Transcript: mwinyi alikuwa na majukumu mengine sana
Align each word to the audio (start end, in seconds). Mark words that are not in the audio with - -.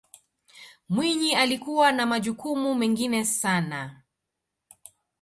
mwinyi 0.89 1.35
alikuwa 1.35 1.91
na 1.91 2.05
majukumu 2.05 2.75
mengine 2.75 3.25
sana 3.25 4.01